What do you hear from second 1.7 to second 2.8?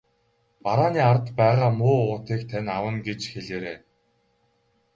муу уутыг тань